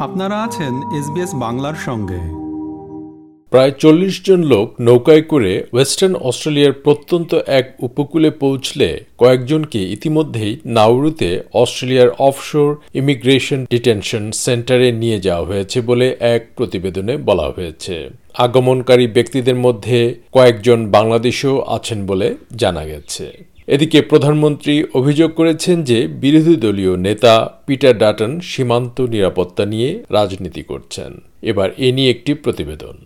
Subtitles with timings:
[0.00, 2.20] আপনারা আছেন এসবিএস বাংলার সঙ্গে।
[3.50, 11.42] প্রায় চল্লিশ জন লোক নৌকায় করে ওয়েস্টার্ন অস্ট্রেলিয়ার প্রত্যন্ত এক উপকূলে পৌঁছলে কয়েকজনকে ইতিমধ্যেই নাউরুতে
[11.54, 19.54] অস্ট্রেলিয়ার অফশোর ইমিগ্রেশন ডিটেনশন সেন্টারে নিয়ে যাওয়া হয়েছে বলে এক প্রতিবেদনে বলা হয়েছে। আগমনকারী ব্যক্তিদের
[19.54, 23.44] মধ্যে কয়েকজন বাংলাদেশও আছেন বলে জানা গেছে।
[23.74, 27.34] এদিকে প্রধানমন্ত্রী অভিযোগ করেছেন যে বিরোধী দলীয় নেতা
[27.66, 31.10] পিটার ডাটন সীমান্ত নিরাপত্তা নিয়ে রাজনীতি করছেন।
[31.42, 32.96] এবার এ নিয়ে একটি প্রতিবেদন।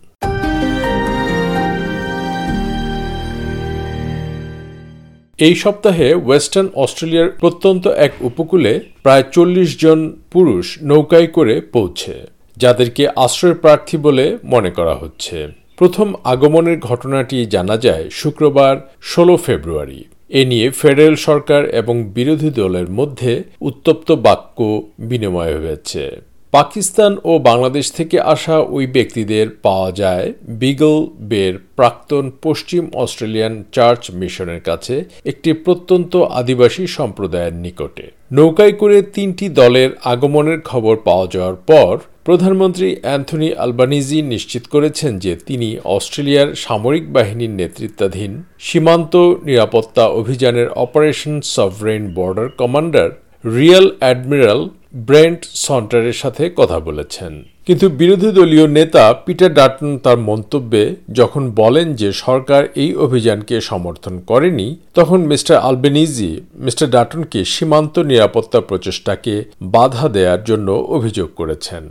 [5.39, 8.73] এই সপ্তাহে ওয়েস্টার্ন অস্ট্রেলিয়ার প্রত্যন্ত এক উপকূলে
[9.03, 9.99] প্রায় চল্লিশ জন
[10.31, 12.15] পুরুষ নৌকায় করে পৌঁছে,
[12.57, 15.37] যাদেরকে আশ্রয় প্রার্থী বলে মনে করা হচ্ছে।
[15.77, 20.01] প্রথম আগমনের ঘটনাটি জানা যায় শুক্রবার, ষোলো ফেব্রুয়ারি।
[20.33, 24.57] এ নিয়ে ফেডারেল সরকার এবং বিরোধী দলের মধ্যে উত্তপ্ত বাক্য
[24.99, 26.03] বিনিময় হয়েছে।
[26.51, 30.27] পাকিস্তান ও বাংলাদেশ থেকে আসা ওই ব্যক্তিদের পাওয়া যায়
[30.61, 30.97] বিগল
[31.31, 34.95] বের প্রাক্তন পশ্চিম অস্ট্রেলিয়ান চার্চ মিশনের কাছে
[35.25, 42.89] একটি প্রত্যন্ত আদিবাসী সম্প্রদায়ের নিকটে। নৌকায় করে তিনটি দলের আগমনের খবর পাওয়া যাওয়ার পর প্রধানমন্ত্রী
[43.01, 52.03] অ্যান্থনি আলবানিজি নিশ্চিত করেছেন যে তিনি অস্ট্রেলিয়ার সামরিক বাহিনীর নেতৃত্বাধীন সীমান্ত নিরাপত্তা অভিযানের operation sovereign
[52.13, 53.09] border commander
[53.57, 54.61] rear admiral
[54.95, 60.83] Brent সন্টারের সাথে কথা বলেছেন। কিন্তু বিরোধী দলীয় নেতা পিটার ডাটন তার মন্তব্যে
[61.13, 68.59] যখন বলেন যে সরকার এই অভিযানকে সমর্থন করেনি, তখন মিস্টার আলবেনিজি মিস্টার ডাটনকে সীমান্ত নিরাপত্তা
[68.61, 71.83] প্রচেষ্টাকে বাধা দেওয়ার জন্য অভিযোগ করেছেন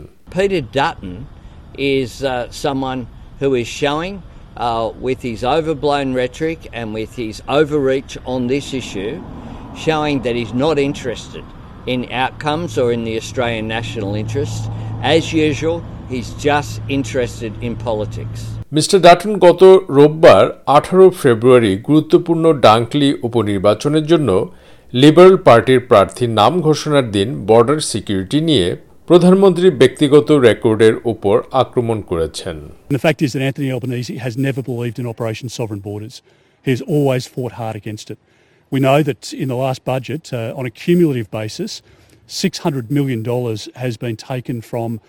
[11.87, 14.61] in outcomes or in the Australian national interest.
[15.05, 18.39] As usual, he's just interested in politics.
[18.71, 19.61] Mister Dutton গত
[19.97, 20.43] রোববার
[20.77, 24.29] আঠারো ফেব্রুয়ারি গুরুত্বপূর্ণ ডাঙ্কলি উপনির্বাচনের জন্য
[24.93, 28.67] লিবারেল পার্টির প্রার্থীর নাম ঘোষণার দিন বর্ডার সিকিউরিটি নিয়ে
[29.07, 32.57] প্রধানমন্ত্রী ব্যক্তিগত রেকর্ডের উপর আক্রমণ করেছেন
[32.95, 36.15] The fact is that Anthony Albanese has never believed in Operation Sovereign Borders.
[36.65, 38.19] He has always fought hard against it.
[38.71, 41.71] We know that in the last budget, uh, on a cumulative basis,
[42.27, 43.23] $600 million
[43.75, 44.99] has been taken from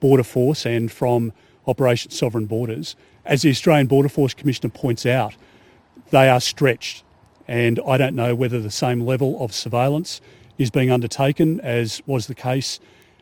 [0.00, 1.32] Border Force and from
[1.66, 2.96] Operation Sovereign Borders.
[3.24, 5.34] As the Australian Border Force Commissioner points out,
[6.10, 7.04] they are stretched.
[7.46, 10.20] And I don't know whether the same level of surveillance
[10.58, 12.80] is being undertaken as was the case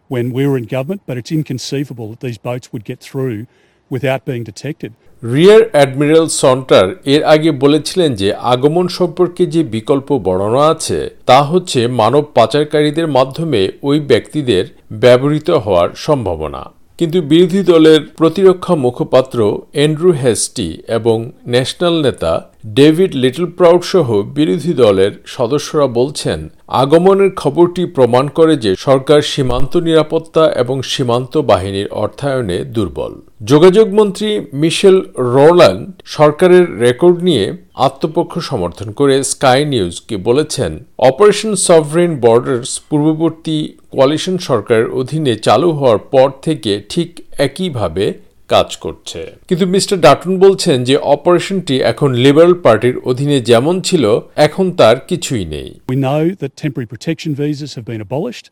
[0.09, 3.47] when we were in government, but it's inconceivable that these boats would get through
[3.91, 4.91] without being detected.
[5.35, 11.81] Rear admiral Sonter এর আগে বলেছিলেন যে আগমন সম্পর্কে যে বিকল্প বর্ণনা আছে, তা হচ্ছে
[12.01, 16.63] মানব পাচারকারীদের মাধ্যমে ওই ব্যক্তিদের ব্যবহৃত হওয়ার সম্ভাবনা
[17.01, 19.39] কিন্তু বিরোধী দলের প্রতিরক্ষা মুখপাত্র
[19.75, 21.17] অ্যান্ড্রু হেস্টি এবং
[21.49, 22.33] ন্যাশনাল নেতা
[22.79, 26.39] ডেভিড লিটল প্রাউড সহ বিরোধী দলের সদস্যরা বলছেন,
[26.83, 33.13] আগমনের খবরটি প্রমাণ করে যে সরকার সীমান্ত নিরাপত্তা এবং সীমান্ত বাহিনীর অর্থায়নে দুর্বল।
[33.43, 34.31] যোগাযোগ মন্ত্রী
[34.63, 34.97] মিশেল
[35.35, 35.85] রোল্যান্ড
[36.17, 37.45] সরকারের রেকর্ড নিয়ে
[37.87, 40.71] আত্মপক্ষ সমর্থন করে স্কাই নিউজকে বলেছেন,
[41.11, 43.59] অপারেশন সভরেন বর্ডার্স পূর্ববর্তী
[43.93, 47.11] কোয়ালিশন সরকারের অধীনে চালু হওয়ার পর থেকে ঠিক
[47.47, 48.05] একইভাবে
[48.49, 54.05] কাজ করছে কিন্তু মিস্টার ডাটন বলছেন যে অপারেশনটি এখন লিবারেল পার্টির অধীনে যেমন ছিল
[54.47, 58.47] এখন তার কিছুই নেই We know that temporary protection visas have been abolished,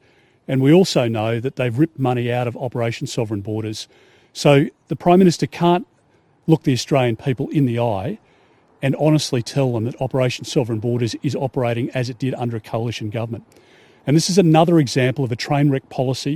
[0.48, 3.78] and we also know that they've ripped money out of Operation Sovereign Borders.
[4.36, 4.50] So
[4.90, 5.86] the Prime Minister can't
[6.48, 8.12] look the Australian people in the eye
[8.82, 12.64] and honestly tell them that Operation Sovereign Borders is operating as it did under a
[12.72, 13.44] coalition government.
[14.08, 16.34] And this is another example of a train wreck policy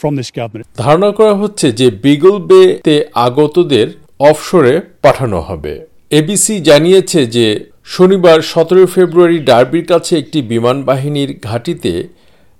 [0.00, 0.66] from this government.
[0.84, 2.96] ধারণা করা হচ্ছে যে Beagle বেতে
[3.26, 3.88] আগতদের
[4.30, 4.74] অফশোরে
[5.04, 5.72] পাঠানো হবে।
[6.20, 7.46] ABC জানিয়েছে যে
[7.94, 11.92] শনিবার সতেরো ফেব্রুয়ারি ডার্বির কাছে একটি বিমান বাহিনীর ঘাঁটিতে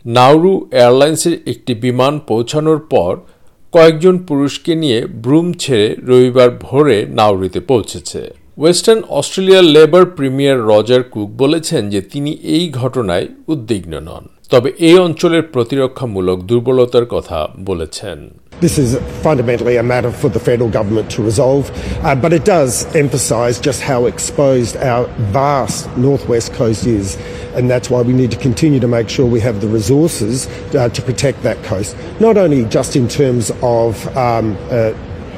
[0.05, 3.13] নাউরু এয়ারলাইন্সের একটি বিমান পৌঁছানোর পর
[3.75, 8.21] কয়েকজন পুরুষকে নিয়ে ব্রুম ছেড়ে রবিবার ভোরে নাউরিতে পৌঁছেছে।
[8.59, 14.98] ওয়েস্টার্ন অস্ট্রেলিয়ার লেবার প্রিমিয়ার রজার কুক বলেছেন যে তিনি এই ঘটনায় উদ্বিগ্ন নন। তবে এই
[15.08, 17.40] অঞ্চলের প্রতিরক্ষামূলক দুর্বলতার কথা
[17.70, 18.20] বলেছেন
[18.60, 18.90] This is
[19.28, 21.64] fundamentally a matter for the federal government to resolve,
[22.04, 25.04] uh, but it does emphasise just how exposed our
[25.40, 27.08] vast northwest coast is,
[27.56, 30.90] and that's why we need to continue to make sure we have the resources uh,
[30.90, 34.92] to protect that coast, not only just in terms of um, uh,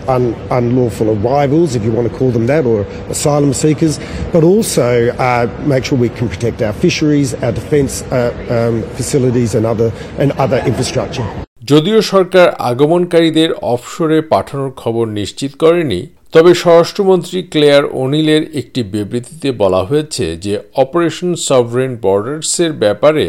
[0.09, 3.99] un- unlawful arrivals, if you want to call them that, or asylum seekers,
[4.33, 9.55] but also uh, make sure we can protect our fisheries, our defence uh, um, facilities,
[9.55, 11.27] and other and other infrastructure.
[11.63, 16.01] যদিও সরকার আগমনকারীদের অফশোরে পাঠানোর খবর নিশ্চিত করেনি
[16.33, 23.27] তবে স্বরাষ্ট্রমন্ত্রী Claire ওনিলের একটি বিবৃতিতে বলা হয়েছে যে অপারেশন সভরেন বর্ডার্সের ব্যাপারে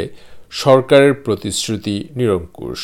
[0.63, 2.81] সরকারের প্রতিশ্রুতি নিরঙ্কুশ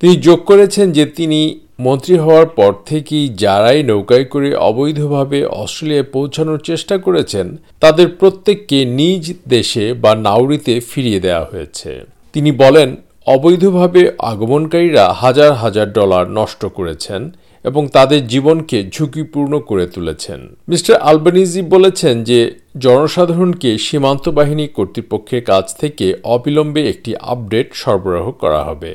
[0.00, 6.58] তিনি যোগ করেছেন যে তিনি মন্ত্রী হওয়ার পর থেকেই যারাই নৌকায় করে অবৈধভাবে অস্ট্রেলিয়ায় পৌঁছানোর
[6.58, 12.96] চেষ্টা করেছেন, তাদের প্রত্যেককে নিজ দেশে বা নাউরিতে ফিরিয়ে দেওয়া হয়েছে। তিনি বলেন,
[13.26, 17.30] অবৈধভাবে আগমনকারীরা হাজার হাজার ডলার নষ্ট করেছেন
[17.66, 22.38] এবং তাদের জীবনকে ঝুঁকিপূর্ণ করে তুলেছেন মিস্টার আলবানিজি বলেছেন যে
[22.78, 28.90] জনসাধারণকে সীমান্ত বাহিনী কর্তৃপক্ষের কাছ থেকে অবিলম্বে একটি আপডেট সরবরাহ করা হবে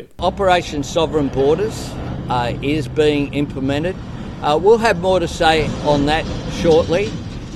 [1.42, 1.78] Borders
[2.30, 3.96] uh, is being implemented.
[4.42, 6.26] Uh, we'll have more to say on that
[6.62, 7.06] shortly,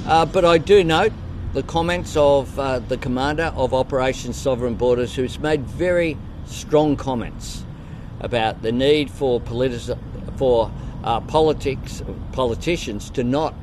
[0.07, 1.13] uh, but I do note
[1.53, 6.11] the comments of uh, the commander of Operation Sovereign Borders, who's made very
[6.59, 7.45] strong comments
[8.21, 10.03] about the need for politic-
[10.37, 10.57] for
[11.05, 11.93] uh, politics
[12.39, 13.53] politicians to not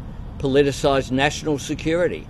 [0.44, 2.22] politicise national security.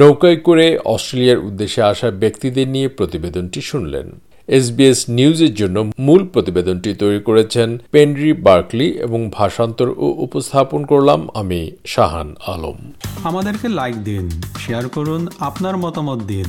[0.00, 4.06] নৌকায় করে অস্ট্রেলিয়ার উদ্দেশ্যে আসা ব্যক্তিদের নিয়ে প্রতিবেদনটি শুনলেন।
[4.58, 5.76] SBS নিউজের জন্য
[6.06, 11.60] মূল প্রতিবেদনটি তৈরি করেছেন পেনরি বার্কলি এবং ভাষান্তর ও উপস্থাপন করলাম আমি
[11.92, 12.78] শাহান আলম।
[13.30, 14.24] আমাদেরকে লাইক দিন
[14.64, 16.48] শেয়ার করুন আপনার মতামত দিন।